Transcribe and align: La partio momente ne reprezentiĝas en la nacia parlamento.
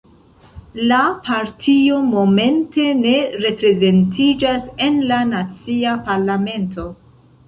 La 0.91 0.99
partio 1.25 1.99
momente 2.13 2.85
ne 3.01 3.11
reprezentiĝas 3.43 4.65
en 4.87 4.97
la 5.13 5.19
nacia 5.35 5.93
parlamento. 6.09 6.87